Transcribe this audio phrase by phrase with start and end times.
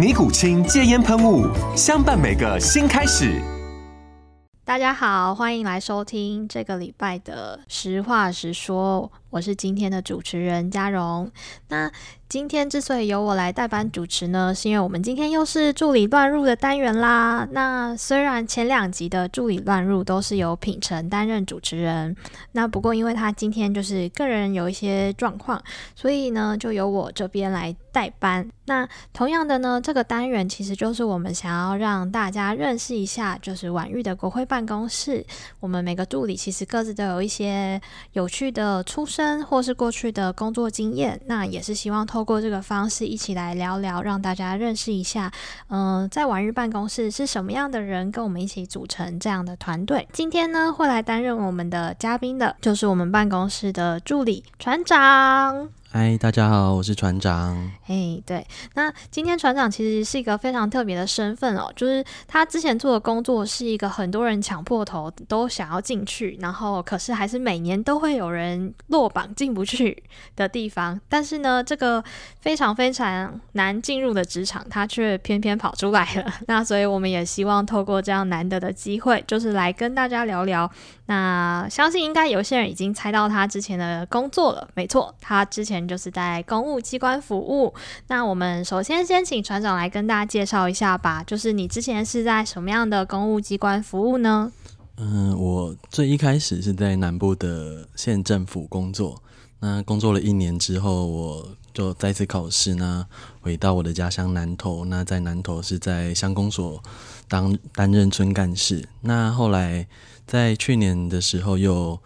[0.00, 1.46] 尼古清戒烟喷雾，
[1.76, 3.38] 相伴每个新开始。
[4.70, 11.28] 大家好，欢迎来收听这个礼拜的实话实说，我是今天的主持人嘉荣。
[11.70, 11.90] 那
[12.28, 17.48] 今天之所以由我来代班主持呢，是因为我们今天又是助理乱入的单元啦。
[17.50, 22.14] 那虽然前两集的助理乱入都是由品成担任主持人，
[22.52, 25.60] 那不过因为他今天就是个人有一些状况，
[25.96, 28.48] 所以呢就由我这边来代班。
[28.66, 35.26] 那同样的呢，这个单元其实就是我们想要让大家认识一下，就是婉玉的国会办办公室。
[35.58, 37.80] 我们每个助理其实各自都有一些
[38.12, 42.20] 有趣的出身或是过去的工作经验，那也是希望透。
[42.30, 45.32] 过这个方式一起来聊聊，让大家认识一下，
[45.68, 50.06] 嗯、在婉諭办公室是什么样的人，跟我们一起组成这样的团队。
[50.12, 55.79] 今天呢，会来担任我们的嘉宾的，就是我们办公室的助理船长。
[55.92, 57.68] 嗨，大家好，我是船长。
[57.88, 70.00] 哎，对，那今天船长其实是一个非常特别的身份哦，就是他之前做的工作是一个很多人抢破头都想要进去，然后可是还是每年都会有人落榜进不去
[70.36, 71.00] 的地方。
[71.08, 72.00] 但是呢，这个
[72.38, 76.32] 非常非常难进入的职场，他却偏偏跑出来了。
[76.46, 80.70] 那所以我们也希望透过这样难得的机会，就是来跟大家聊聊。
[81.10, 87.74] 那相信应该有些人已经猜到他之前的工作了，没错，他之前就是在公务机关服务。
[88.06, 94.52] 那我们首先先请船长来跟大家介绍一下吧，就是你之前是在什么样的公务机关服务呢？
[94.98, 99.20] 嗯，我最一开始是在南部的县政府工作，
[99.58, 103.04] 那工作了一年之后，我就再次考试，那
[103.40, 106.80] 回到我的家乡南投，那在南投是在乡公所
[107.26, 109.88] 当担任村干事，那后来。
[110.30, 112.00] 在去年的时候又，又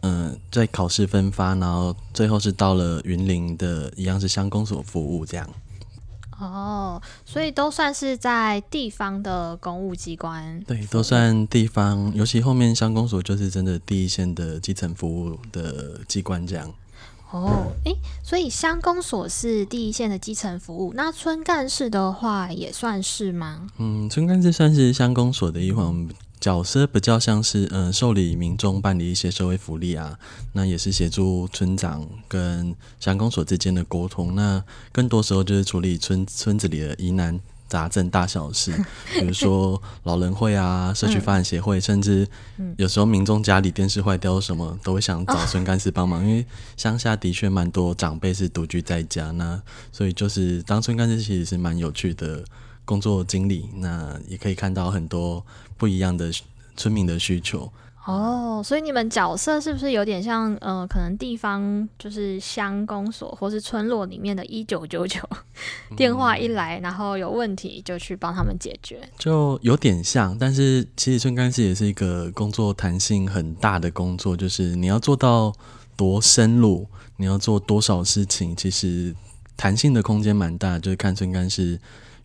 [0.00, 5.48] 嗯在考试分发，然后最后是到了云林的一样是乡公所服务这样。
[6.40, 10.60] 哦，所以都算是在地方的公务机关。
[10.66, 16.68] 对，都算地方，尤其后面乡公所就是真的第一线的基层服务的机关这样。
[17.30, 17.94] 哦，诶，
[18.24, 23.68] 所以乡公所是第一线的基层服务，那村干事的话也算是吗？
[23.78, 26.08] 嗯，村干事算是乡公所的一环。
[26.40, 30.18] 角色比较像是，嗯、呃，受理民众办理一些社会福利啊，
[30.54, 34.34] 那也是协助村长跟乡公所之间的沟通。
[34.34, 38.72] 那更多时候就是处理村村子里的疑难杂症大小事，
[39.12, 42.26] 比如说老人会啊、社区发展协会，嗯、甚至
[42.78, 46.46] 有时候民众家里电视坏掉什么，都会想找村干事帮忙，哦、因为
[46.76, 49.60] 乡下的确蛮多长辈是独居在家，那
[49.92, 52.42] 所以就是当村干事其实是蛮有趣的。
[52.90, 55.46] 工作经历，那也可以看到很多
[55.76, 56.28] 不一样的
[56.76, 57.72] 村民的需求
[58.04, 58.60] 哦。
[58.64, 65.20] 所以你们角色是不是有点像呃，可能地方就是乡公所或是村落里面的一九九九
[65.96, 70.36] 电话一来，然后有问题就去帮他们解决，就有点像。
[70.36, 75.52] 但是其实村干事也是一个工作弹性很大的工作，就是你要做到
[75.94, 79.14] 多深入，你要做多少事情，其实
[79.56, 81.78] 弹性的空间蛮大，就是看村干事。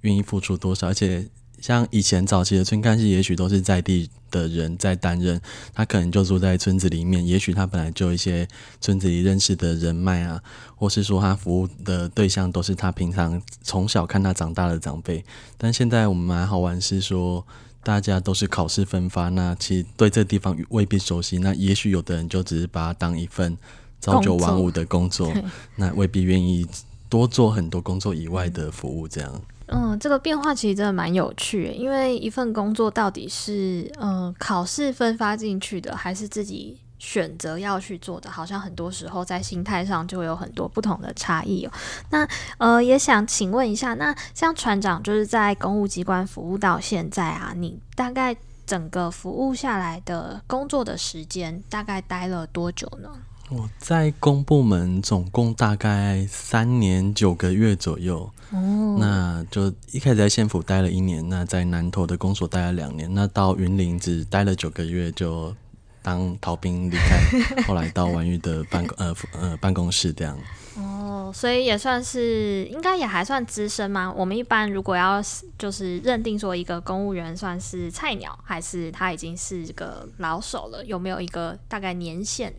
[0.05, 0.87] 愿意付出多少？
[0.87, 1.27] 而且
[1.59, 5.41] 像以前早期的村干事，也许都是在地的人在担任，
[5.73, 8.47] 他可能就住在村子里面，也许他本来就有一些
[8.79, 10.39] 村子里认识的人脉啊，
[10.75, 15.23] 或是说他服务的对象都是他平常从小看他长大的长辈。
[15.57, 17.43] 但现在我们蛮好玩，是说
[17.81, 23.57] 大家都是考试分发，那其实对这地方未必熟悉，那也许有的人就只是把它当一份
[24.01, 26.67] 朝九晚五的工作，工作那未必愿意
[27.09, 29.41] 多做很多工作以外的服务这样。
[29.67, 41.71] 嗯，这个变化其实真的蛮有趣，因为一份工作到底是嗯考试分发进去的，还是自己选择要去做的，好像很多时候在心态上就会有很多不同的差异哦。
[42.11, 42.27] 那
[42.59, 48.35] 呃，也想请问一下，那像船长就是在公务机关服务到现在啊，你大概
[48.67, 53.09] 整个服务下来的工作的时间大概待了多久呢？
[53.49, 58.31] 我在公部门总共大概三年九个月左右。
[58.55, 65.53] 哦，那就一开始在县府待了一年，那在南投的公所待了两年，那到云林只待了九个月就
[66.01, 70.37] 当逃兵离开， 后来到婉玉的办公 呃呃办公室这样。
[70.77, 74.13] 哦，所以也算是应该也还算资深吗？
[74.15, 75.21] 我们一般如果要
[75.57, 80.83] 就是认定说一个公务员算是菜鸟，还是他已经是个老手了？
[80.85, 82.53] 有没有一个大概年限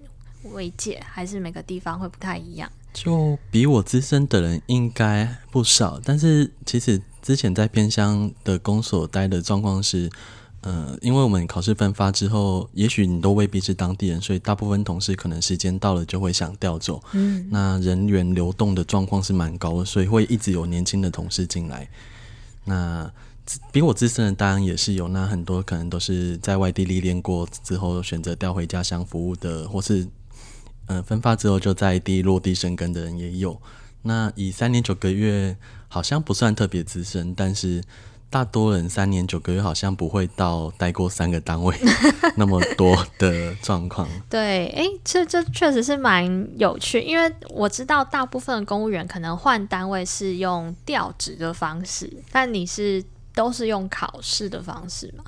[0.53, 1.03] 为界？
[1.09, 2.71] 还是每个地方会不太一样？
[2.97, 10.11] 就比我资深的人应该不少，但是其实之前在偏乡的公所待的状况是。
[10.63, 17.01] 呃，因为我们考试分发之后，也许你都未必是当地人，所以大部分同事可能时间到了就会想调走。
[17.13, 21.89] 嗯，那人员流动的状况是蛮高的，所以会一直有年轻的同事进来。
[22.65, 23.09] 那
[23.71, 30.05] 比我资深的当然也是有，那很多可能都是在外地历练过之后选择调回家乡服务的，或是
[30.87, 33.61] 呃分发之后就在地落地生根的人也有。
[34.03, 35.57] 那以三年九个月
[35.89, 37.83] 好像不算特别资深，但是。
[38.29, 41.75] 大多人三年九个月好像不会到待过三个单位
[42.37, 44.07] 那么多的状况。
[44.29, 46.27] 对，哎、欸，这这确实是蛮
[46.59, 53.03] 有趣，因为我知道大部分的公务员可能换单位是用调职的方式，但你是
[53.33, 55.23] 都是用考试的方式吗？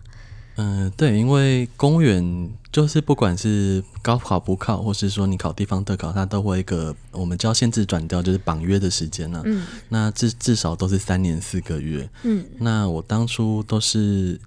[0.61, 9.43] 嗯、呃，对，因为公务员就是不管是高考补考，或是说你考地方特考，它都会一个我们叫限制转调，就是绑约的时间呢、啊。
[9.47, 12.11] 嗯，那至至少都是三年四个月。
[12.25, 14.41] 嗯，那我当初都是，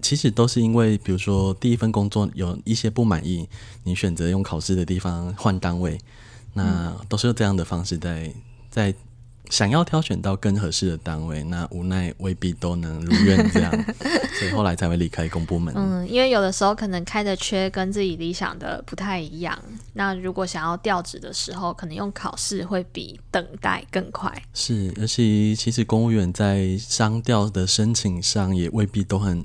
[0.00, 3.46] 其实都是因为，比如说第一份工作有一些不满意，
[3.84, 6.00] 你选择用考试的地方换单位，
[6.54, 8.32] 那都是用这样的方式在
[8.70, 8.94] 在。
[9.50, 13.72] 想要挑选到更合适的单位，那无奈未必都能如愿这样，
[14.38, 15.74] 所以后来才会离开公部门。
[15.76, 19.58] 嗯，因为有的时候可能开的缺跟自己理想的不太一样，
[19.98, 24.30] 那如果想要调职的时候，可能用考试会比等待更快。
[24.52, 29.42] 是，而且其实公务员在商调的申请上也未必都很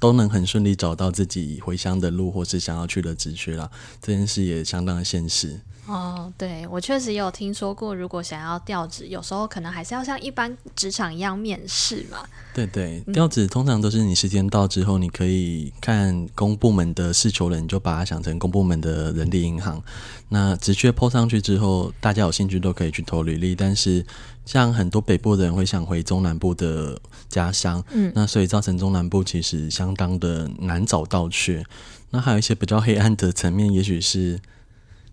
[0.00, 3.70] 都能很顺利找到自己回乡的路，或是想要去的职缺啦。
[4.00, 5.60] 这件事也相当的现实。
[5.86, 12.18] 哦，对，我确实也有听说过，如果想要调职，有时候可能还是要像一般职场一样面试嘛。
[12.54, 19.82] 对对，调职通常都是你时间到之后，你可以看公部门的事求人，你就把它想成公部门的人力银行。
[20.28, 23.54] 那职缺 po 上去之后，大家有兴趣都可以去投履历。
[23.54, 24.04] 但是
[24.44, 31.64] 像很多北部的人会想回中南部的家乡，嗯，那所以造成中南部其实相当的难找到缺。
[32.10, 34.40] 那还有一些比较黑暗的层面，也许是。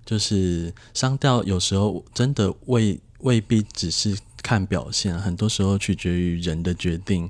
[0.06, 7.30] 就是商调有时候真的未未必只是看表现，很多时候取决于人的决定，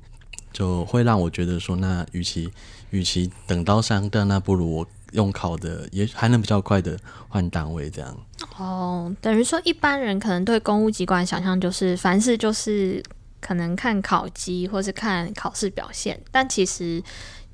[0.54, 2.50] 就会让我觉得说，那与其
[2.92, 6.98] 与其等到商调，那不如我用考的，也还能比较快的
[7.28, 8.18] 换单位这样。
[8.58, 13.04] 哦，等于说一般人可能对公务机关想象就是凡事就是
[13.40, 17.04] 可能看考绩或是看考试表现，但其实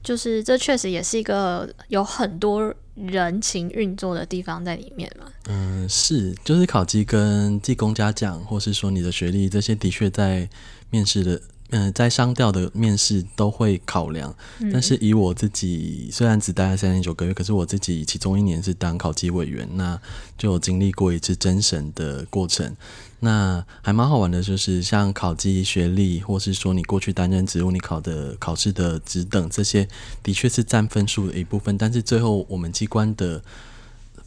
[0.04, 2.74] 就是这确实也是一个有很多。
[2.96, 5.26] 人情运作的地方在里面嘛？
[5.50, 10.48] 嗯，是，就是考绩跟技工嘉奖，或是说你的学历，这些的确在
[10.90, 11.42] 面试的，
[11.76, 14.34] 嗯、呃，在商调的面试都会考量。
[14.60, 20.00] 嗯、但是以我自己，虽然只待了三年九个月，可是我自己其中一年是当考级委员，那
[20.38, 22.74] 就有经历过一次真审的过程。
[23.20, 29.88] 那还蛮好玩的，就是像考绩、学历，或是说你过去担任职务、你考的考试的职等这些，
[30.24, 31.78] 的确是占分数的一部分。
[31.78, 33.42] 但是最后我们机关的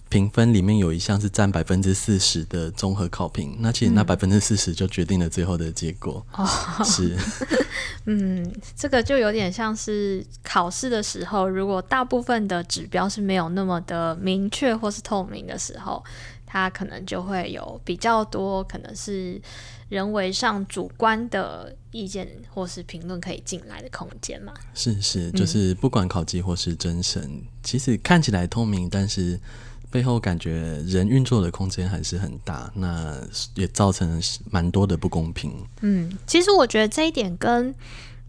[0.08, 6.24] 评分里面有一项是占百分之四十的综合考评，那其实那百分之四十就决定了最后的结果。
[6.32, 6.48] 哦、
[6.78, 7.16] 嗯，是，
[8.06, 16.04] 嗯，这个就有点像是考试的时候，如果大部分的指标是没有那么的明确或是透明的时候。
[16.50, 19.38] 它可能就会有比较多，可能是
[19.90, 24.54] 人为上主观的意见或是评论可以进来的空间嘛？
[24.72, 29.38] 是是，就是不管考级或是真审，嗯、其实看起来透明，但是
[29.90, 33.20] 背后感觉人运作的空间还是很大，那
[33.54, 35.52] 也造成蛮多的不公平。
[35.80, 37.74] 嗯，其实我觉得这一点跟。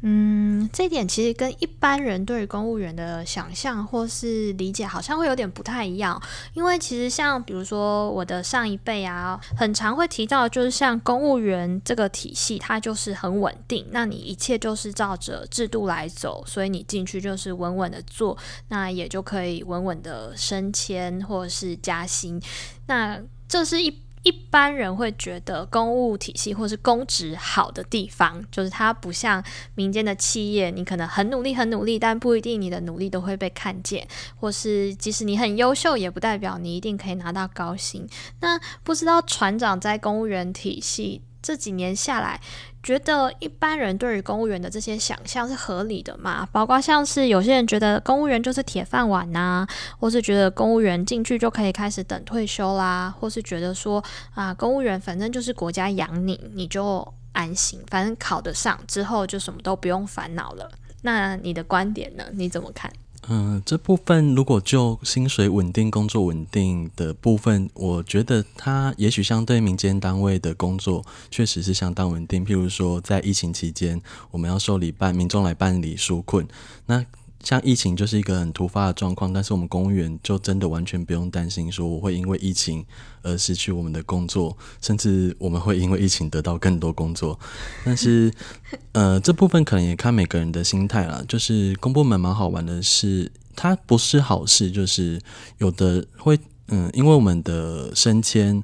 [0.01, 6.22] 嗯，这点其实跟一般人对于公务员的想象或是理解好像会有点不太一样，
[6.53, 18.38] 因为其实像比如说我的上一辈啊，很常会提到，就是像公务员这个体系，它就是很稳定，那你一切就是照着制度来走，所以你进去就是稳稳的做，
[18.70, 22.41] 那也就可以稳稳的升迁或是加薪，
[22.88, 23.94] 那这是一。
[24.24, 29.44] 一般人会觉得公务体系或是公职好的地方，就是它不像
[29.76, 38.08] 民间的企业，你可能很努力很努力，但不一定你的努力都会被看见，或是即使你很优秀，也不代表你一定可以拿到高薪。
[38.42, 42.39] 那不知道船长在公务员体系这几年下来，
[42.84, 46.48] 觉得一般人对于公务员的这些想象是合理的嘛？
[46.51, 49.65] 包括像是有些人觉得公务员就是铁饭碗呐、
[49.98, 54.03] 或是觉得公务员进去就可以开始等退休啦，或是觉得说
[54.34, 60.69] 啊，公务员反正就是国家养你，你就安心，反正考得上之后就什么都不用烦恼了。
[61.01, 62.25] 那你的观点呢？
[62.34, 62.91] 你怎么看？
[63.28, 72.46] 嗯，这部分如果就薪水稳定、工作稳定的部分，我觉得它也许相对民间单位的工作确实是相当稳定。
[72.46, 76.48] 譬如说，在疫情期间，我们要受理办民众来办理纾困，
[76.86, 77.06] 那。
[77.43, 82.86] 像疫情就是一个很突发的状况，但是我们公务员就真的完全不用担心说我会因为疫情
[83.22, 87.39] 而失去我们的工作，甚至我们会因为疫情得到更多工作。
[87.86, 88.31] 但是，
[88.91, 91.24] 呃，这部分可能也看每个人的心态啦。
[91.27, 95.19] 就是公部门蛮好玩的是，它不是好事，就是
[95.60, 98.62] 有的会，嗯，因为我们的升迁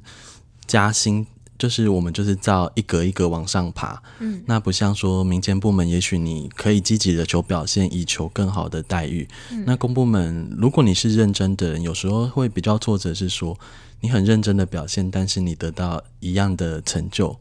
[0.66, 1.26] 加薪。
[1.58, 9.26] 就是我们就是照一格一格往上爬，嗯，那不像说民间部门，也许你可以积极的求表现，以求更好的待遇。
[9.50, 13.58] 嗯，那公部门，如果你是认真的人，有时候会比较挫折，是说
[14.00, 17.36] 你很认真的表现，但是你得到一样的成就。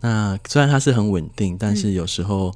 [0.00, 2.54] 那虽然它是很稳定，但是有时候，嗯，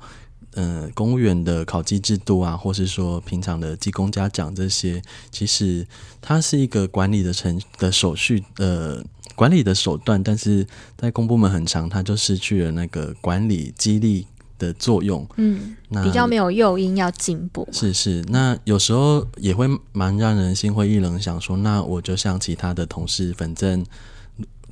[0.55, 5.87] 呃，公务员的考绩制度啊，或是说平常的技工家奖这些，其实
[6.21, 9.05] 它是一个管理的程的手续，呃。
[9.37, 10.65] 管理的手段，但是
[10.97, 14.25] 在公部门很长，它就失去了那个管理激励
[14.61, 15.27] 的作用。
[15.39, 17.67] 嗯，那比较没有诱因要进步。
[17.73, 23.85] 是是，那有时候也会蛮让人心灰意冷，想说，那我就像其他的同事，反正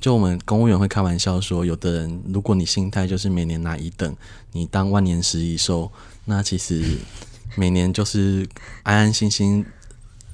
[0.03, 4.13] 就我们公务员会开玩笑说，有的人如果你心态就是每年拿一等，
[4.51, 5.89] 你当万年十一寿，
[6.25, 6.83] 那其实
[7.55, 8.45] 每年就是
[8.83, 9.65] 安安心心。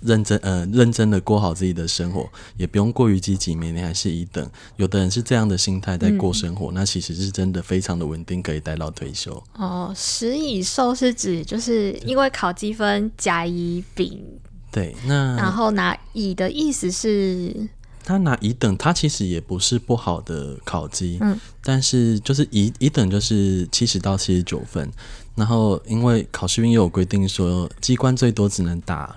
[0.01, 4.49] 认真呃，认真的过好自己的生活，也不用过于积极，每年还是一等。
[4.77, 9.43] 有的人是这样的心态在过生活，嗯，那其实是真的非常的稳定，可以待到退休。
[9.55, 14.23] 哦，十以寿是指就是因为考积分甲乙丙。
[14.71, 17.53] 对，那然后拿乙的意思是，
[18.03, 24.89] 他拿乙等，他其实也不是不好的考绩，嗯，但是就是乙乙等就是七十到七十九分，
[25.35, 29.15] 然后因为考试院也有规定说，机关最多只能打。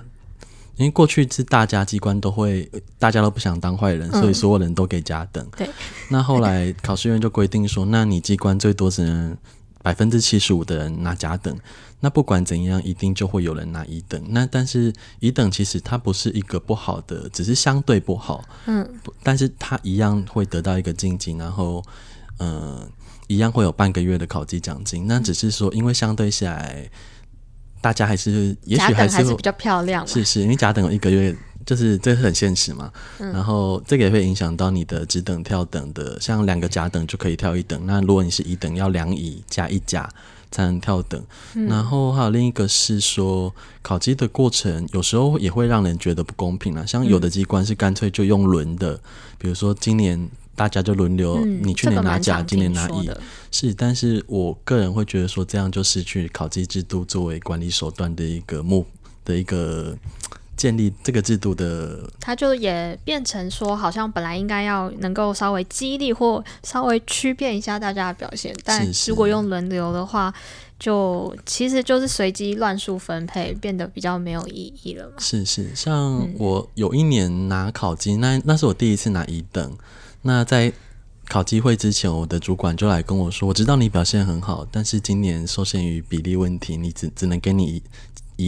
[0.76, 5.46] 因为过去是大家机关都会，大家都不想当坏人，所以所有人都给甲等。
[5.54, 5.68] 对。
[6.08, 9.36] 那后来考试院就规定说，那你机关最多只能
[9.82, 11.54] 百分之七十五的人拿甲等。
[12.04, 14.20] 那不管怎样，一定就会有人拿乙等。
[14.28, 18.44] 那但是乙等其实它不是一个不好的，只是相对不好。
[18.66, 18.86] 嗯。
[19.22, 21.82] 但是它一样会得到一个晋级，然后
[22.38, 22.86] 呃，
[23.28, 25.06] 一样会有半个月的考级奖金。
[25.06, 26.90] 那只是说，因为相对下来。
[27.80, 30.06] 大家还是，也许还是，比较漂亮。
[30.06, 32.92] 是是，因为甲等有一个月，就是这是很现实嘛。
[33.18, 37.84] 嗯、然后这个也会影响到你的只等跳等的，像两个甲等就可以跳一等。
[37.84, 40.08] 那如果你是乙等，要两乙加一甲
[40.52, 41.20] 才能跳等。
[41.54, 46.86] 嗯、然后还有另一个是说，考绩的过程有时候也会让人觉得不公平啊。
[46.86, 49.00] 像有的机关是干脆就用轮的，
[49.38, 50.30] 比如说今年。
[50.54, 53.10] 大家就轮流，嗯、你去年拿甲，今年拿乙，
[53.50, 53.72] 是。
[53.72, 58.84] 但是我个人会觉得说，这样就失去考绩制度作为管理手段的一个目
[59.24, 59.96] 的一个
[60.56, 62.08] 建立这个制度的。
[62.20, 70.32] 它就也变成说，好像本来应该要能够稍微激励或稍微区变一下大家的表现，但如果用轮流的话，
[70.78, 75.14] 就其实就是随机乱数分配，变得比较没有意义了嘛。
[75.18, 79.76] 是是，像我有一年拿考绩，那那是我第一次拿一等。
[80.22, 80.72] 那在
[81.28, 87.80] 考机会之前，我的主管就来跟我说：“我知道你表现很好，但是今年受限于比例问题，你只只能给你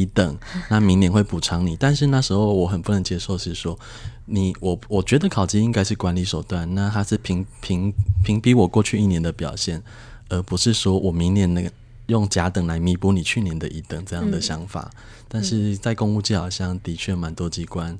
[0.00, 0.38] 乙等。
[0.70, 1.76] 那明年会补偿你。
[1.76, 3.78] 但是那时候我很不能接受，是说
[4.26, 7.92] 你我我觉得考级应该是管理手段，那他是评评
[8.24, 9.82] 评比我过去一年的表现，
[10.28, 11.70] 而不是说我明年那个
[12.06, 14.90] 用甲等来弥补你去年的乙等这样的想法。
[14.94, 17.98] 嗯、但是在公务界好像的确蛮多机关。”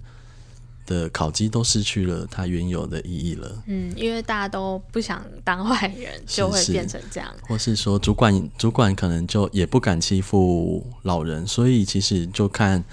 [0.86, 3.62] 的考绩都失去了它原有的意义了。
[3.66, 7.32] 嗯，因为大家都不想当坏人，就会变成这样。
[7.42, 12.84] 或是说，主管主管可能就也不敢欺负老人，所以其实就看，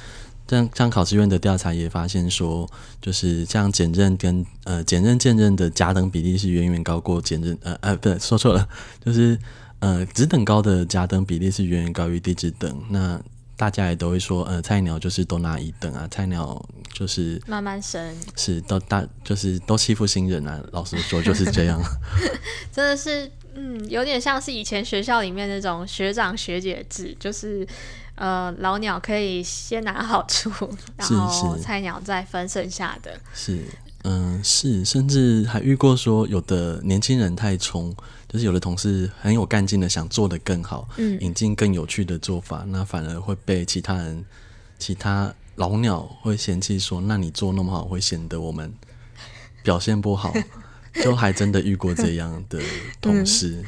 [0.48, 2.70] 像像考试院的调查也发现说，
[3.02, 8.68] 就是像检任跟呃减任兼任的甲等比例是远远高过减任呃呃不对，说错了，
[9.04, 9.38] 就是
[9.80, 12.82] 呃职等高的甲等比例是远远高于低职等。
[12.90, 13.22] 那
[13.62, 16.60] 大家也都会说，呃菜鸟就是都拿一等啊，菜鸟。
[16.94, 20.62] 就是慢慢升，是都大就是都欺负新人啊。
[20.72, 21.82] 老实说就是这样，
[22.72, 27.66] 真的是嗯，有点像是以前学校里面那种学长学姐制，就是
[28.16, 30.52] 呃老鸟可以先拿好处，
[30.98, 33.18] 然后菜鸟再分剩下的。
[33.34, 33.60] 是。
[34.04, 37.96] 嗯，是，甚至还遇过说有的年轻人太冲，
[38.32, 44.24] 就是有的同事很有干劲的想做得更好，嗯，引进更有趣的做法，那反而会被其他人、
[44.80, 48.74] 其他老鸟会嫌弃说，那你做那么好，会显得我们
[49.64, 50.34] 表现不好，
[51.04, 52.62] 就还真的遇过这样的
[53.02, 53.58] 同事。
[53.60, 53.66] 嗯，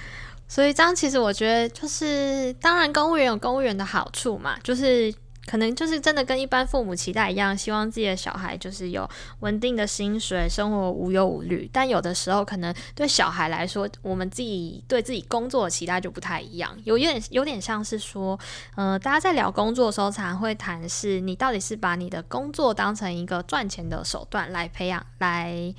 [0.47, 5.13] 所以这样其实我觉得就是，当然公务员有公务员的好处嘛，就是。
[5.45, 9.07] 可能就是真的跟一般父母期待一样，希望自己的小孩就是有
[9.41, 11.69] 稳定的薪水，生活无忧无虑。
[11.71, 16.73] 但有的时候，可能对小孩来说，我们自己对自己工作的期待就不太一样。
[16.85, 18.39] 有有点有点像是说，
[18.75, 25.75] 呃，大家在聊工作的时候，常会谈是，你到底是把你的工作当成一个赚钱的手段来培养，来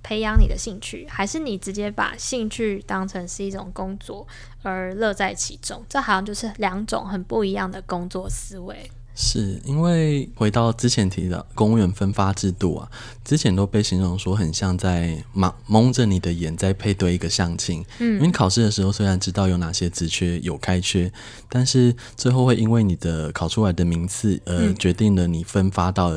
[0.00, 4.24] 培养你的兴趣，还是你直接把兴趣当成是一种工作
[4.62, 5.84] 而乐在其中？
[5.88, 8.88] 这好像就是两种很不一样的工作思维。
[9.20, 12.88] 是因为回到之前提到公务员分发制度啊，
[13.24, 17.84] 之前都被形容说很像在蒙蒙着你的眼，在配对一个相亲。
[17.98, 21.12] 嗯，因为考试的时候虽然知道有哪些职缺有开缺，
[21.48, 26.16] 但是最后会因为你的考出来的名次，呃，决定了你分发到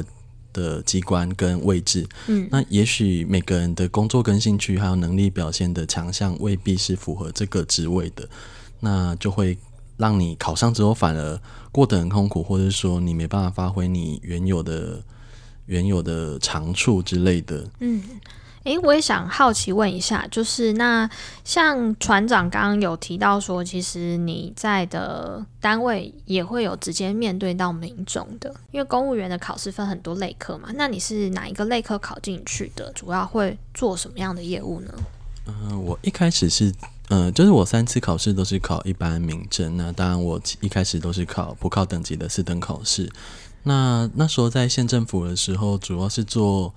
[0.54, 2.08] 的机关跟位置。
[2.28, 8.30] 嗯，那也许每个人的工作跟兴趣还有能力表现的强项未必是符合这个职位的，
[8.80, 9.58] 那就会
[10.02, 11.40] 让你考上之后反而。
[11.74, 15.02] 过得很痛苦，或者说你没办法发挥你原有的
[15.68, 17.66] 原有的长处之类的。
[17.80, 18.04] 嗯，
[18.66, 21.10] 诶，我也想好奇问一下，就是那
[21.46, 30.68] 像船长刚刚有提到说，其实你在的单位也会有直接面对到民众的，因为公务员的考试分很多类科嘛。
[30.76, 32.92] 那你是哪一个类科考进去的？
[32.92, 34.94] 主要会做什么样的业务呢？
[35.48, 36.76] 嗯、呃，我一开始是。
[37.12, 43.12] 嗯、呃，就是我三次考试都是考一般民政，那当然我一开始都是考不考等级的四等考试。
[43.64, 46.74] 那那时候在县政府的时候，主要是做，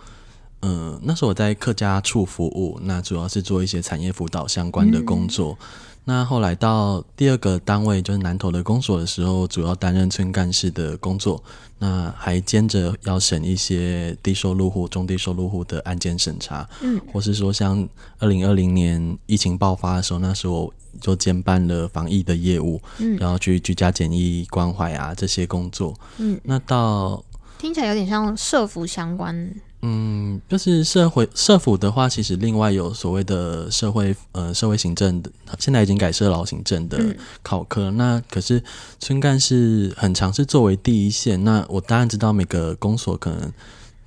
[0.61, 5.57] 嗯、呃，那时候我在客家处服务，那主要是做一些产业辅导相关的工作。
[5.61, 5.67] 嗯
[6.07, 11.43] 那后来到第二个单位就是南投的公所的时候，主要担任村干事的工作，
[11.79, 17.89] 那还兼着要审一些低收入户、中低收入户的案件审查，嗯，或是说像
[18.19, 27.25] 二零二零年疫情爆发的时候，那时候就兼办了防疫的业务，嗯，然后去居家检疫关怀啊这些工作，嗯，那到
[27.59, 29.55] 听起来有点像社福相关。
[29.87, 36.99] 嗯，就是社会社府的话，其实另外有所谓的社会呃社会行政的，现在已经改设劳行政的
[37.43, 37.91] 考科。
[37.91, 38.65] 嗯、那可是
[38.99, 41.45] 村干是很常是作为第一线。
[41.45, 43.53] 那我当然知道每个公所可能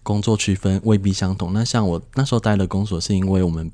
[0.01, 1.53] 工作区分未必相同。
[1.53, 3.71] 那像我那时候待的公所，是因为我们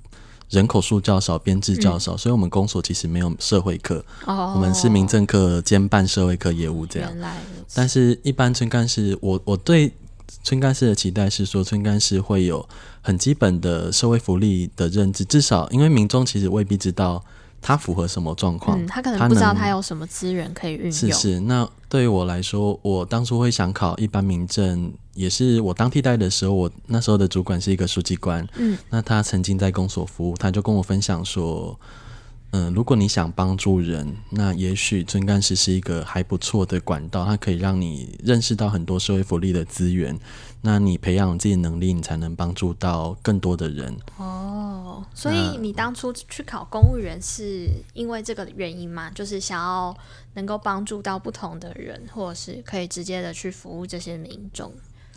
[0.49, 4.03] 人口数较少，编制较少，嗯、所以我们公所其实没有社会课。
[4.25, 7.09] 哦，我们是民政课兼办社会课业务这样。
[7.11, 7.37] 原来。
[7.73, 9.93] 但是一般村干事，我我对。
[10.43, 12.67] 村干事的期待是说，村干事会有
[13.01, 17.23] 很基本的社会福利的认知，至少因为民众其实未必知道
[17.61, 20.91] 他符合什么状况，嗯，他可能不知道他有什么资源可以运用。
[20.91, 31.79] 是是，那对于我来说，我当初会想考一般民政，也是我当替代的时候，我那时候的主管是一个书记官，嗯，那他曾经在公所服务，他就跟我分享说。
[32.55, 40.15] 嗯，如果你想帮助人，那也许村干事是一个还不错的管道，它可以让你认识到很多社会福利的资源。
[40.61, 43.97] 那你培养自己能力，你才能帮助到更多的人。
[44.17, 49.09] 哦，所以你当初去考公务员是因为这个原因吗？
[49.15, 49.97] 就是想要
[50.35, 54.71] 能够帮助到不同的人，或者是可以直接的去服务这些民众。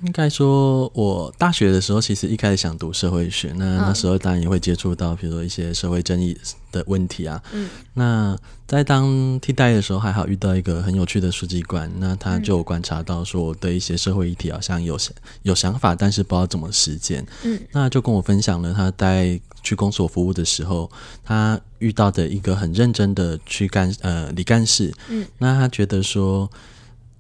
[0.05, 6.37] 应该说，我大学的时候其实一开始想读社会学，那那时候当然也会接触到，比如说一些社会争议
[6.71, 7.43] 的问题啊。
[7.53, 7.67] 嗯。
[7.95, 14.99] 那在当替代的时候，还好遇到一个很有趣的书记官，那他就有观察到说我对一些社会议题好像有
[15.43, 17.27] 有想法，但是不知道怎么实践。
[17.45, 17.59] 嗯。
[17.73, 20.91] 那就跟我分享了他在去公所服务的时候，
[21.25, 24.93] 他遇到的一个很认真的去干呃李干事。
[25.09, 25.27] 嗯。
[25.39, 26.51] 那他觉得说，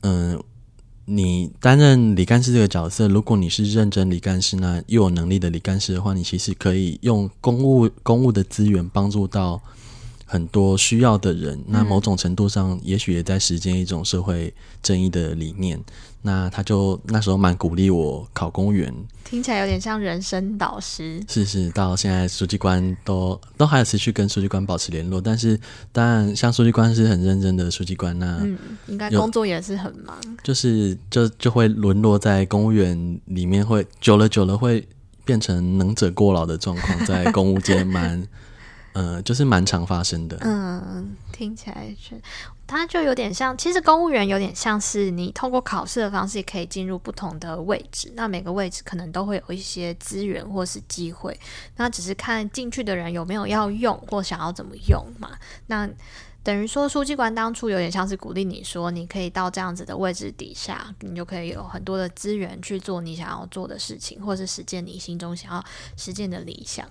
[0.02, 0.44] 嗯、呃。
[1.08, 9.60] 你担任李干事这个角色，如果你是认真李干事，呢又有能力的李干事的话，你其实可以用公务公务的资源帮助到
[10.24, 11.62] 很多需要的人。
[11.68, 15.80] 那某种程度上，也许也在实践一种社会正义的理念。
[16.26, 18.92] 那他就那时候蛮鼓励我考公务员，
[19.24, 21.22] 听起来有点像人生导师。
[21.28, 25.58] 是是，到现在书记官都都还有持续跟书记官保持联络，但是
[25.92, 28.58] 当然像书记官是很认真的书记官，那嗯，
[28.88, 34.84] 应该工作也是很忙，就是就就会沦落在公务员里面会，会久了久了会
[35.24, 38.20] 变成能者过劳的状况，在公务界蛮
[38.96, 40.38] 呃，就是蛮常发生的。
[40.40, 42.18] 嗯，听起来是。
[42.66, 51.38] 它就有点像，其实公务员有点像是你透过考试的方式可以进入不同的位置，那每个位置可能都会有一些资源或是机会，
[51.76, 55.30] 那只是看进去的人有没有要用或想要怎么用嘛。
[55.66, 55.86] 那
[56.42, 65.64] 等于说书记官当初有点像是鼓励你说，你可以到这样子的位置底下，你就可以有很多的资源去做你想要做的事情，或是实践你心中想要
[65.96, 66.88] 实践的理想。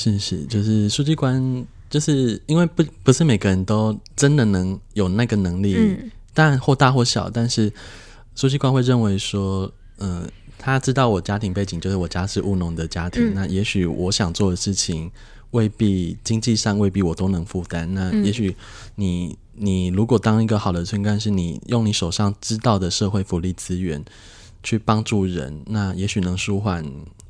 [0.00, 1.66] 是是，就是书记官。
[1.90, 7.72] 就是因为不不是每个人都真的能有那个能力，嗯，但或大或小，但是
[8.36, 15.10] 书记官会认为说，嗯、呃，他知道我家庭背景，就是我家是务农的家庭，嗯、那也许我想做的事情
[15.50, 18.54] 未必经济上未必我都能负担，那也许
[18.94, 24.00] 你你如果当一个好的村干事，你用你手上知道的社会福利资源
[24.62, 26.84] 去帮助人，那也许能舒缓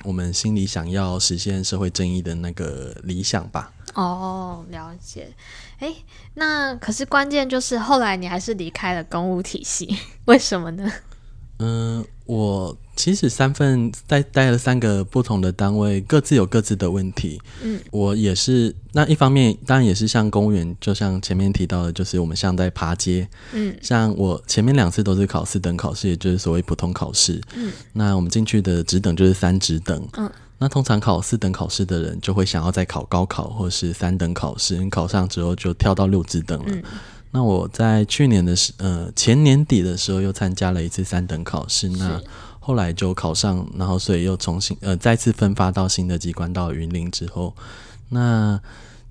[0.04, 3.72] 我们心里想要实现社会正义的那个理想吧。
[3.94, 5.32] 哦，了解。
[5.80, 5.96] 诶，
[6.34, 10.90] 那可是关键就是后来你还是离开了公务体系， 为什么呢？
[11.58, 17.40] 嗯、呃，我其实三份待待了三个不同的单位，各自有各自的问题。
[17.62, 18.76] 嗯，我也是。
[18.92, 23.26] 那一方面当然也是像公务员，就像前面提到的，就是我们像在爬阶。
[23.54, 27.40] 嗯，像我前面两次都是考四等考试，也就是所谓普通考试。
[27.54, 30.06] 嗯，那我们进去的职等就是三职等。
[30.18, 30.30] 嗯。
[30.58, 36.66] 那通常考四等考试的人就会想要再考高考或是三等考试，你考上之后就跳到六职等了。
[36.68, 36.82] 嗯。
[37.32, 42.20] 那我在去年的时呃前年底的时候又参加了一次三等考试，那
[42.60, 47.52] 后来就考上，然后所以又重新呃再次分发到新的机关到云林之后，
[48.10, 48.60] 那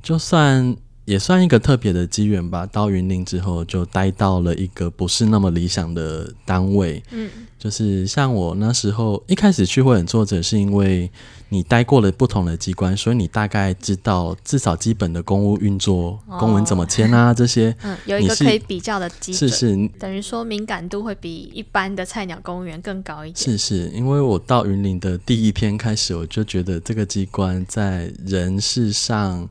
[0.01, 2.65] 就算也算一个特别的机缘吧。
[2.67, 7.29] 到云林之后就待到了一个不是那么理想的单位，嗯，
[7.59, 11.11] 就是像我那时候一开始去会很挫折，是因为。
[11.51, 17.75] 你待过了不同的机关，所以你大概知道至少基本的公务运作、哦、公文怎么签啊这些。
[17.81, 19.49] 嗯，有一个可以比较的基准。
[19.49, 23.35] 是是，等于说敏感度会比一般的菜鸟公务员更高一点。
[23.35, 29.49] 是是，因为我到云林的第一天开始，我就觉得这个机关在人事上，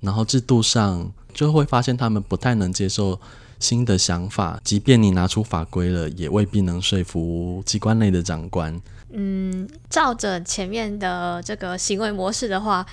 [0.00, 3.18] 然后制度上，就会发现他们不太能接受
[3.58, 8.80] 新的想法，即便你拿出法规了，也未必能说服机关内的长官。
[9.10, 12.84] 嗯，照着前面的这个行为模式的话，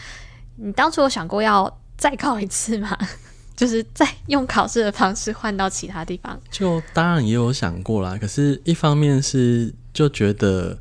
[0.55, 2.97] 你当初有想过要再考一次吗？
[3.55, 6.37] 就是再用考试的方式换到其他地方？
[6.51, 10.77] 就当然也有想过啦，可是一方面是就觉得，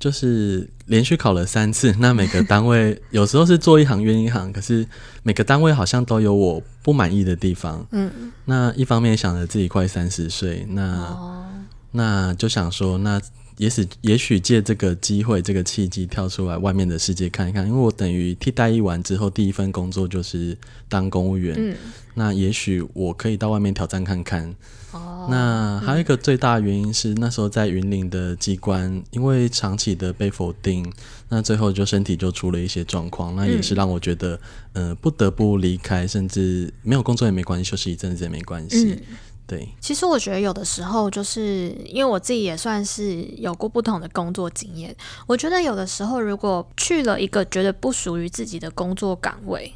[0.00, 4.84] 就是连续考了三次， 那每个单位有时候是做一行怨一行，可是
[5.22, 7.86] 每个单位好像都有我不满意的地方。
[7.92, 11.44] 嗯，那一方面想着自己快三十岁，那、哦、
[11.92, 13.20] 那就想说那。
[13.60, 20.56] 也许也许借这个机会，这个契机跳出来外面的世界看一看，因为我等于替代役完之后，第一份工作就是
[20.88, 21.54] 当公务员。
[21.58, 21.76] 嗯，
[22.14, 24.56] 那也许我可以到外面挑战看看。
[24.92, 30.90] 哦，那还有一个最大的原因是，那时候在云林的机关，因为长期的被否定，
[31.28, 34.40] 那最后就身体就出了一些状况，那也是让我觉得，
[34.72, 38.92] 嗯、呃，不得不离开，甚至没有工作也没关系，休息一阵子也没关系。
[38.92, 39.16] 嗯
[39.50, 44.94] 对，其实我觉得有的时候，就是因为我自己也算是有过不同的工作经验。
[45.26, 49.74] 我觉得有的时候，如果去了一个觉得不属于自己的工作岗位，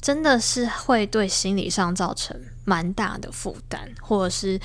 [0.00, 4.58] 真的是会对心理上造成蛮大的负担，或者是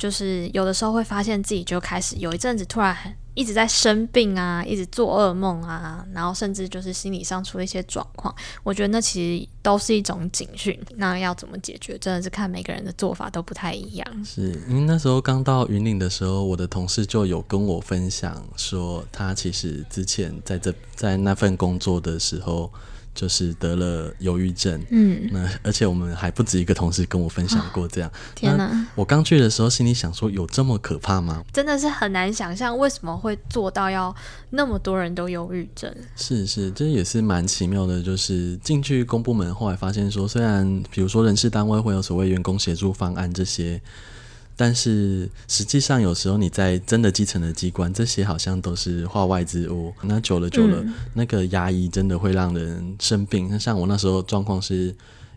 [0.00, 2.96] 就是有的时候会发现自己就开始有一阵子突然。
[3.32, 8.34] 一直在生病啊，一直做噩梦啊，然后甚至就是心理上出了一些状况。
[8.64, 10.78] 我觉得那其实都是一种警讯。
[10.96, 14.24] 那要怎么解决，真的是看每个人的做法都不太一样。
[14.24, 22.70] 是因为那时候刚到云岭的时候，我的同事就有跟我分享说，他其实之前在这在那份工作的时候。
[23.14, 28.08] 就是得了忧郁症，嗯，那而且我们还不止一个同事跟我分享过这样。
[28.08, 28.86] 哦、天哪！
[28.94, 31.44] 我刚去的时候心里想说，有这么可怕吗？
[31.52, 34.14] 真的是很难想象为什么会做到要
[34.50, 35.94] 那么多人都忧郁症。
[36.16, 38.02] 是是，这也是蛮奇妙的。
[38.02, 43.80] 就是进去公部门后来发现说，虽然比如说人事单位会有所谓员工协助方案这些。
[44.60, 49.90] 但是实际上，有时候你在真的基层的机关，这些好像都是化外之物。
[50.02, 53.48] 那久了久了，嗯、那个压抑真的会让人生病。
[53.50, 54.94] 那像我那时候状况是，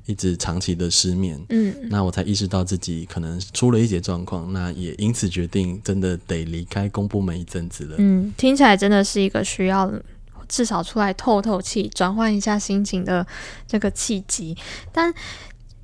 [0.07, 7.95] 一直长期的失眠，嗯，那我才意识到自己可能出了一些状况，那也因此决定真的得离开公部门一阵子了。
[7.99, 9.89] 嗯，听起来真的是一个需要
[10.49, 13.25] 至少出来透透气、转换一下心情的
[13.65, 14.57] 这个契机，
[14.91, 15.13] 但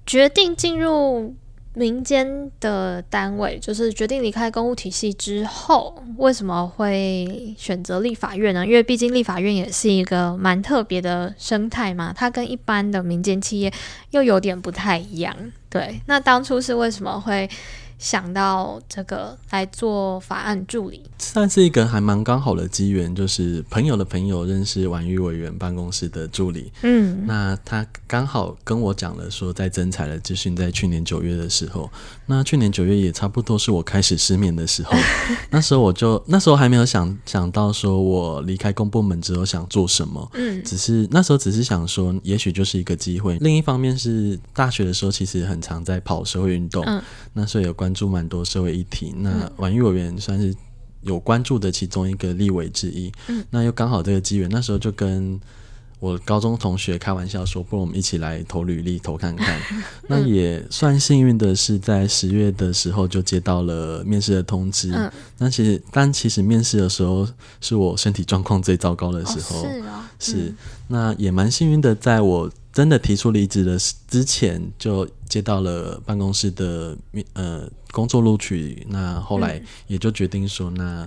[0.06, 1.34] 决定进入。
[1.80, 8.65] 民间的单位就是决定离开公务体系之后，为什么会选择立法院呢？
[8.65, 13.72] 因为毕竟立法院也是一个蛮特别的生态嘛，它跟一般的民间企业
[14.12, 15.34] 又有点不太一样。
[15.70, 17.50] 对，那当初是为什么会？
[17.99, 31.91] 想到这个来做法案助理，算是一个还蛮刚好的机缘，就是朋友的朋友认识婉諭委员办公室的助理，嗯，那他刚好跟我讲了说，在征才的资讯，在去年九月的时候，
[32.25, 34.97] 那去年九月也差不多是我开始失眠的时候，
[35.51, 43.38] 那时候我就那时候还没有想想到说我离开公部门之后想做什么，嗯，只是那时候只是想说，也许就是一个机会。
[43.41, 47.88] 另一方面是大学的时候，其实很常在跑社会运动，嗯，那所以有关。
[47.89, 50.56] 关注蛮多社会议题，那婉諭委员算是
[51.02, 53.12] 有关注的其中一个立委之一。
[53.28, 55.41] 嗯，那又刚好这个机缘，那时候就跟
[55.99, 59.59] 我高中同学开玩笑说，不如我们一起来投履历，投看看。
[59.71, 64.91] 嗯、 那也算幸运的是，在十月的时候就接到了面试的通知。
[64.93, 67.27] 嗯，那其实但其实面试的时候
[67.62, 69.59] 是我身体状况最糟糕的时候。
[69.59, 70.57] 哦是哦，是、嗯、
[70.88, 72.49] 那也蛮幸运的，在我。
[72.71, 76.95] 真的提出离职的之前，就接到了办公室的
[77.33, 81.05] 呃工作录取，那后来也就决定说，那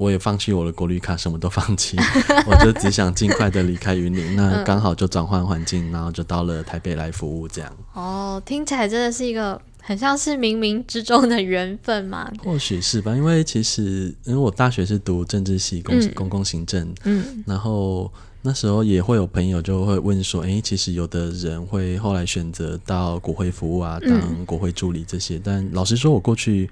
[0.00, 1.94] 我也放弃我的国旅卡，什么都放弃，
[2.48, 4.34] 我就只想尽快的离开云林。
[4.34, 7.70] 那刚好就转换环境，然后就到了台北来服务，这样。
[7.92, 12.32] 哦，听起来真的是一个很像是冥冥之中的缘分嘛？
[12.42, 18.10] 或许是吧，因为其实因为我大学是读政治系，公公共行政，嗯，然后。
[18.42, 25.36] 那时候也会有朋友就会问说：“诶，其实有的人会后来选择到国会服务啊，当国会助理这些。
[25.36, 26.70] 嗯”但老实说，我过去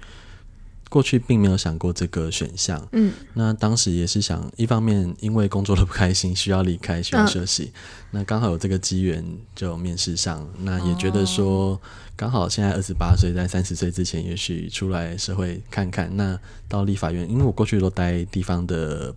[0.89, 2.85] 过去并没有想过这个选项。
[2.91, 7.65] 嗯，那当时也是想，一方面因为工作的不开心，需要离开，需要休息。
[7.65, 7.73] 嗯、
[8.11, 9.23] 那刚好有这个机缘，
[9.55, 10.45] 就面试上。
[10.59, 11.79] 那也觉得说，
[12.15, 16.09] 刚好现在二十八岁，在三十岁之前，也许出来社会看看。
[16.17, 19.15] 那到立法院，因为我过去都待地方的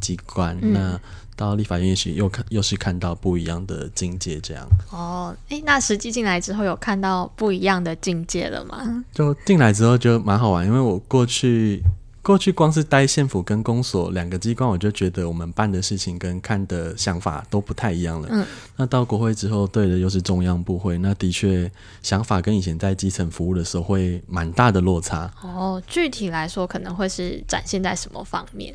[0.00, 1.00] 机关，嗯、那。
[1.40, 4.66] 到立法院，也许又看又是看到不一样的境界，这样。
[4.90, 9.04] 哦，诶，那实际进来之后，有看到不一样的境界了吗？
[9.14, 11.82] 就进来之后就蛮好玩，因为我过去
[12.22, 18.28] 过去光是待县府跟公所两个机关，我就觉得我们办的事情跟看的想法都不太一样了。
[18.30, 21.70] 嗯，那到国会之后，对的又是中央部会，那的确
[22.02, 25.32] 想法跟以前在基层服务的时候会蛮大的落差。
[25.42, 28.74] 哦，具体来说，可能会是展现在什么方面？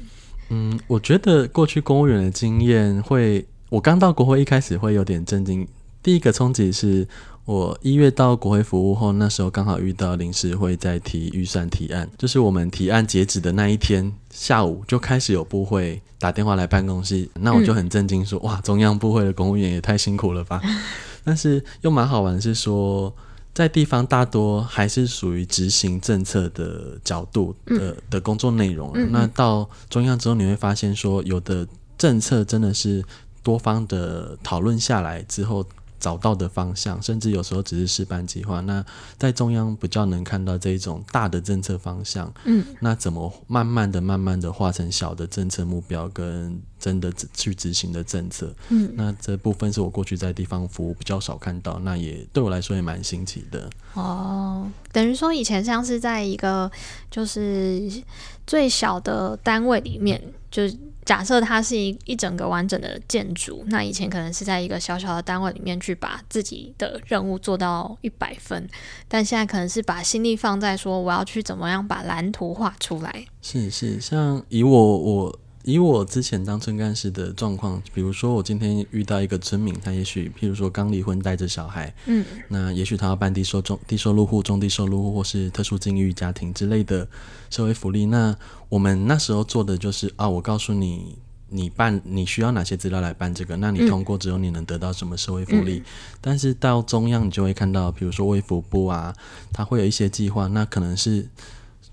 [0.50, 5.68] 嗯，我觉得过去公务员的经验会，我刚到国会一开始会有点震惊。
[6.04, 7.08] 第一个冲击是
[7.46, 20.62] 我一月到国会服务后，那时候刚好遇到临时会在提预算提案，就是我们提案截止的那一天下午就开始有部会打电话来办公室，那我就很震惊说，说、嗯、哇，中央部会的公务员也太辛苦了吧。
[21.24, 23.14] 但是又蛮好玩，是说。
[23.56, 33.04] 在地方大多还是属于执行政策的角度的、嗯、的工作内容、啊，那到中央之后，你会发现说，有的政策真的是
[33.42, 35.66] 多方的讨论下来之后。
[36.06, 38.62] 找到的方向，甚至有时候只是试办计划。
[38.62, 38.86] 那
[39.18, 53.68] 在中央比较能看到这一种大的政策方向，嗯，那怎么慢慢的、慢慢的化成小的政策目标，跟真的去执行的政策，嗯，那这部分是我过去在地方服务比较少看到，那也对我来说也蛮新奇的。
[53.96, 56.72] 哦，等于说以前像是在一个
[57.10, 57.92] 就是
[58.46, 60.62] 最小的单位里面，就。
[61.06, 68.68] 假设它是一一整个完整的建筑，那以前可能是在一个小小的单位里面去把自己的任务做到一百分，
[69.08, 73.26] 但现在可能是把心力放在说我要去怎么样把蓝图画出来。
[73.42, 75.40] 是是，像以我我。
[75.68, 87.08] 以我之前当村干事的状况，比如说我今天遇到一个村民，他也许譬如说刚离婚带着小孩，嗯，那也许他要办低收中低收入户、中低收入户或是特殊境遇家庭之类的
[87.50, 88.38] 社会福利，那
[88.70, 91.18] 我们那时候做的就是啊，我告诉你，
[91.50, 95.80] 你办你需要哪些资料来办这个，那你通过之后你能得到什么社会福利？
[95.80, 95.86] 嗯，
[96.22, 99.16] 但是到中央你就会看到，比如说卫福部啊，
[99.52, 101.28] 他会有一些计划，那可能是。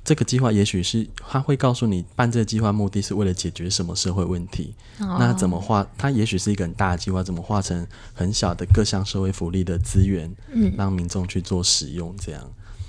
[0.05, 5.87] 这个计划也许是他会告诉你办这个计划目的是为了解决什么社会问题，哦、那怎么化？
[5.97, 12.15] 它也许是一个很大的计划，怎么化成很小的各项社会福利的资源，嗯，让民众去做使用？
[12.19, 12.43] 这样。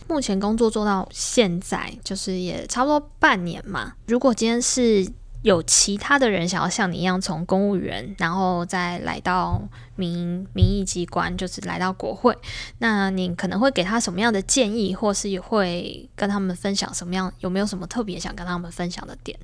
[0.10, 3.94] 目前工作做到现在，就是也差不多半年嘛。
[4.08, 5.08] 如果今天是
[5.44, 9.62] 有其他的人想要像你一样从公务员，然后再来到
[9.96, 12.36] 民民意机关，就是来到国会，
[12.80, 17.32] 那你可能会给他什么样的建议，或是也会跟他们分享什么样？
[17.42, 19.38] 有没有什么特别想跟他们分享的点？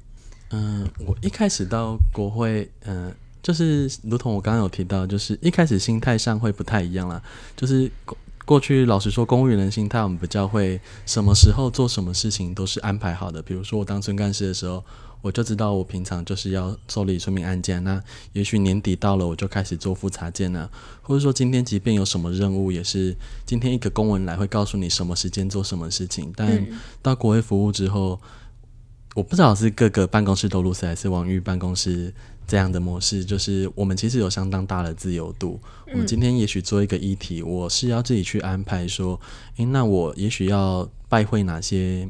[0.52, 7.22] 嗯，我一开始到国会，嗯，就是如同我刚刚有提到，就是一开始心态上会不太一样啦。
[7.58, 7.92] 就是
[8.46, 13.42] 过去老实说，公务员的心态，我们比较会什么时候做什么事情都是安排好的。
[13.42, 14.84] 比如说我当村干事的时候，
[15.22, 18.02] 我就知道我平常就是要受理村民案件，那
[18.34, 20.70] 也许年底到了，我就开始做复查件了，
[21.02, 26.34] 或者说今天即便有什么任务，也是今天一个公文来会告诉你什么时间做什么事情。
[26.36, 26.66] 但
[27.02, 28.20] 到国会服务之后。
[29.16, 32.14] 我不知道是各个办公室都如此，还是王玉办公室
[32.48, 33.26] 这样的模式。
[33.26, 35.60] 就是我们其实有相当大的自由度。
[35.92, 39.20] 我们今天也许做一个议题，我是要自己去安排说，
[39.58, 42.08] 诶，那我也许要拜会哪些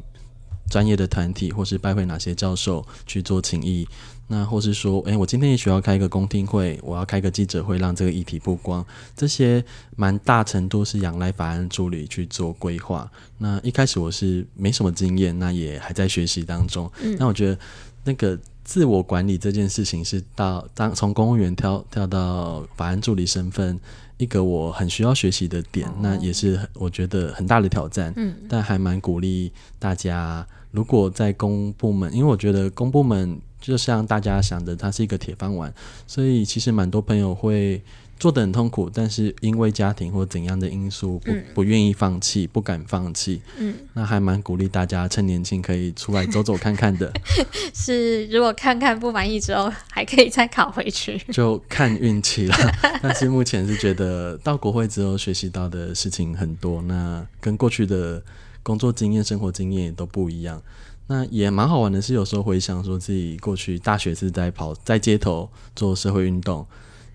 [0.70, 3.88] 专业的团体，或是拜会哪些教授去做请益。
[4.32, 8.86] 那或是说，诶，我今天也许要开一个公听会，我要开个记者会，让这个议题曝光。
[9.16, 9.64] 这些
[9.96, 13.10] 蛮大程度是仰赖法案助理去做规划。
[13.40, 16.92] 那一开始我是没什么经验，那也还在学习当中。
[17.02, 17.18] 嗯。
[17.18, 17.58] 那我觉得
[18.04, 23.80] 那个自我管理这件事情是到当从公务员跳跳到法案助理身份，
[24.18, 25.92] 一个我很需要学习的点。
[26.02, 28.14] 那也是我觉得很大的挑战。
[28.16, 28.36] 嗯。
[28.48, 33.40] 但还蛮鼓励大家，如果在公部门，因为我觉得公部门。
[33.62, 35.72] 就像大家想的，它是一个铁饭碗，
[36.08, 37.82] 所以其实蛮多朋友会
[38.18, 43.42] 做得很痛苦，但是因为家庭或怎样的因素不、嗯、不愿意放弃，不敢放弃。
[43.58, 47.12] 嗯，那还蛮鼓励大家趁年轻可以出来走走看看的。
[47.76, 52.56] 是，如果看看不满意之后，还可以再考回去， 就看运气了。
[53.04, 58.24] 但是目前是觉得到国会之后学习到的事情很多，那跟过去的
[58.64, 60.62] 工作经验、生活经验也都不一样。
[61.08, 66.66] 那也蛮好玩的是，有时候回想说自己过去大学是在跑在街头做社会运动，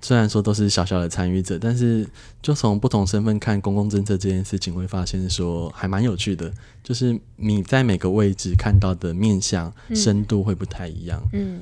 [0.02, 2.04] 虽然说都是小小的参与者，但是
[2.42, 6.52] 就从不同身份看公共政策这件事情，会发现说还蛮有趣的，
[6.82, 11.22] 就是你在每个位置看到的面向深度会不太一样。
[11.32, 11.60] 嗯。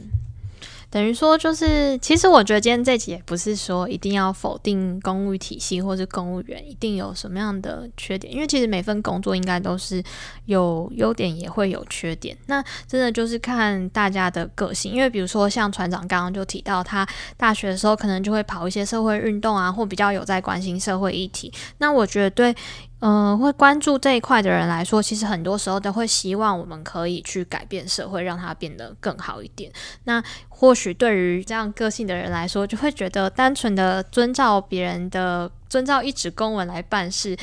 [0.92, 10.02] 等于说，就是其实我觉得今天这集也不是说一定要否定公务体系或是公务员一定有什么样的缺点，因为其实每份工作应该都是
[10.44, 12.36] 有优点也会有缺点。
[12.46, 21.50] 那真的就是看大家的个性，因为比如说像船长刚刚就提到，他大学的时候可能就会跑一些社会运动啊，或比较有在关心社会议题。
[21.78, 22.54] 那我觉得对。
[23.04, 29.72] 嗯、会关注这一块的人来说，其实很多时候都会希望我们可以去改变社会，让它变得更好一点。
[30.04, 37.36] 那或许对于这样个性的人来说，就会觉得单纯的遵照别人的遵照一纸公文来办事，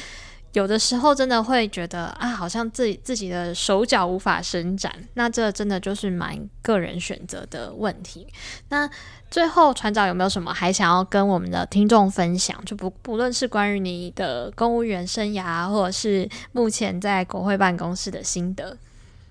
[0.53, 4.93] 有的时候真的会觉得啊，好像自己自己的手脚无法伸展。
[5.13, 8.27] 那这真的就是蛮个人选择的问题。
[8.69, 8.89] 那。
[9.31, 12.59] 最后，船长有没有什么还想要跟我们的听众分享？
[12.65, 18.75] 就不不论是关于你的公务员生涯，或者是目前在国会办公室的心得。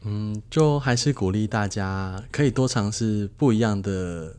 [0.04, 4.32] 嗯，就还是鼓励大家可以多尝试不一样的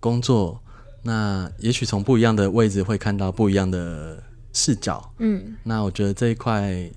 [0.00, 0.60] 工作。
[1.00, 4.22] 那也许从不一样的位置会看到不一样的
[4.54, 5.12] 视角。
[5.18, 6.90] 嗯，那我觉得这一块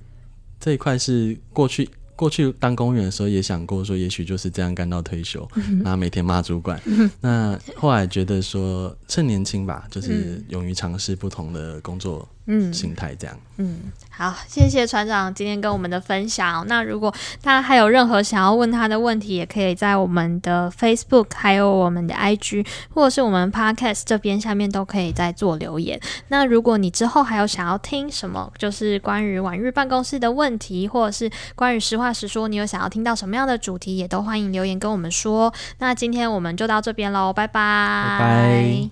[0.58, 1.90] 这一块是过去。
[2.18, 5.48] 过去当公务员的时候也想过说，也许就是这样干到退休，
[5.84, 6.82] 然后每天骂主管。
[7.22, 12.28] 那后来觉得说，趁年轻吧，就是勇于尝试不同的工作。
[12.48, 13.38] 嗯，心态这样。
[13.60, 16.66] 嗯，好，谢谢船长今天跟我们的分享。
[16.68, 26.00] 那如果大家还有任何想要问他的问题，也可以在我们的 Facebook、还有我们的 IG，或者是我们 Podcast 这边下面都可以再做留言。
[26.28, 35.52] 那如果你之后还有想要听什么，就是关于晚日办公室的问题，或者是关于实话实说，你有想要听到什么样的主题，也都欢迎留言跟我们说。
[35.80, 38.18] 那今天我们就到这边喽，拜拜。
[38.20, 38.90] 拜拜。